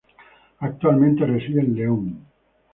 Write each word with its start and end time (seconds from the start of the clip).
Actualmente, 0.57 1.27
reside 1.27 1.61
en 1.61 1.75
León. 1.75 2.25